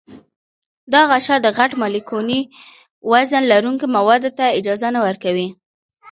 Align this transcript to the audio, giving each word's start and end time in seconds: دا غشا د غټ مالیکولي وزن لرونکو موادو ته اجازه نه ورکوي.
دا 0.91 1.01
غشا 1.09 1.35
د 1.41 1.47
غټ 1.57 1.71
مالیکولي 1.81 2.41
وزن 3.11 3.43
لرونکو 3.51 3.85
موادو 3.95 4.29
ته 4.37 4.45
اجازه 4.59 4.87
نه 4.95 4.99
ورکوي. 5.07 5.47